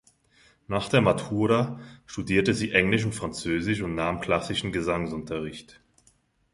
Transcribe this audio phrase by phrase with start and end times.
[0.67, 5.79] Nach der Matura studierte sie Englisch und Französisch und nahm klassischen Gesangsunterricht.